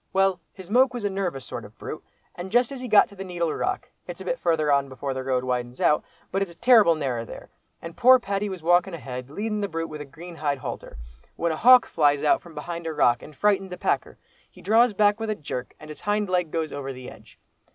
[0.13, 2.03] Well, his moke was a nervous sort of brute,
[2.33, 5.13] and just as he got to the Needle Rock, it's a bit farther on before
[5.13, 7.51] the road widens out, but it's terrible narrer there,
[7.83, 10.97] and poor Paddy was walking ahead leadin' the brute with a green hide halter,
[11.35, 14.17] when a hawk flies out from behind a rock and frightened the packer.
[14.49, 17.37] He draws back with a jerk, and his hind leg goes over the edge.